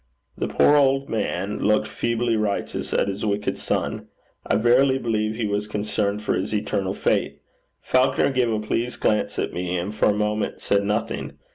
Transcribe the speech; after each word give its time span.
The 0.35 0.47
poor 0.47 0.75
old 0.77 1.09
man 1.09 1.59
looked 1.59 1.87
feebly 1.87 2.35
righteous 2.35 2.91
at 2.91 3.07
his 3.07 3.23
wicked 3.23 3.55
son. 3.59 4.07
I 4.47 4.55
verily 4.55 4.97
believe 4.97 5.35
he 5.35 5.45
was 5.45 5.67
concerned 5.67 6.23
for 6.23 6.33
his 6.33 6.55
eternal 6.55 6.95
fate. 6.95 7.39
Falconer 7.81 8.31
gave 8.31 8.51
a 8.51 8.59
pleased 8.59 8.99
glance 8.99 9.37
at 9.37 9.53
me, 9.53 9.77
and 9.77 9.93
for 9.93 10.07
a 10.09 10.13
moment 10.15 10.59
said 10.59 10.83
nothing. 10.85 11.33